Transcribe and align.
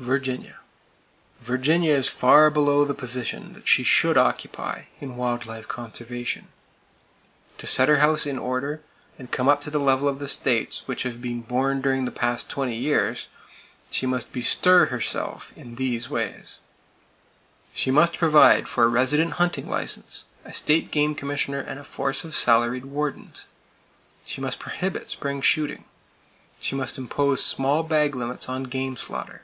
Virginia: 0.00 0.56
Virginia 1.40 1.94
is 1.94 2.08
far 2.08 2.50
below 2.50 2.84
the 2.84 2.92
position 2.92 3.52
that 3.52 3.68
she 3.68 3.84
should 3.84 4.18
occupy 4.18 4.82
in 5.00 5.14
wild 5.16 5.46
life 5.46 5.68
conservation. 5.68 6.48
To 7.58 7.66
set 7.68 7.88
her 7.88 7.98
house 7.98 8.26
in 8.26 8.36
order, 8.36 8.82
and 9.20 9.30
come 9.30 9.48
up 9.48 9.60
to 9.60 9.70
the 9.70 9.78
level 9.78 10.08
of 10.08 10.18
the 10.18 10.26
states 10.28 10.82
that 10.88 11.02
have 11.02 11.22
been 11.22 11.42
born 11.42 11.80
during 11.80 12.04
the 12.06 12.10
past 12.10 12.50
twenty 12.50 12.74
years, 12.74 13.28
she 13.88 14.04
must 14.04 14.32
bestir 14.32 14.86
herself 14.86 15.52
in 15.54 15.76
these 15.76 16.10
ways: 16.10 16.58
She 17.72 17.92
must 17.92 18.18
provide 18.18 18.66
for 18.66 18.82
a 18.82 18.88
resident 18.88 19.34
hunting 19.34 19.68
license, 19.70 20.24
a 20.44 20.52
State 20.52 20.90
Game 20.90 21.14
Commissioner 21.14 21.60
and 21.60 21.78
a 21.78 21.84
force 21.84 22.24
of 22.24 22.34
salaried 22.34 22.86
wardens. 22.86 23.46
She 24.26 24.40
must 24.40 24.58
prohibit 24.58 25.08
spring 25.10 25.40
shooting. 25.40 25.84
She 26.58 26.74
must 26.74 26.98
impose 26.98 27.44
small 27.44 27.84
bag 27.84 28.16
limits 28.16 28.48
on 28.48 28.64
game 28.64 28.96
slaughter. 28.96 29.42